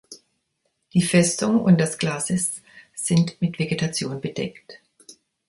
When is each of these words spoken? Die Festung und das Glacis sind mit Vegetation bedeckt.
Die 0.95 1.03
Festung 1.03 1.61
und 1.63 1.79
das 1.79 1.99
Glacis 1.99 2.63
sind 2.95 3.39
mit 3.39 3.59
Vegetation 3.59 4.19
bedeckt. 4.19 4.79